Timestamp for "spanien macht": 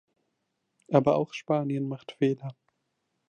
1.31-2.13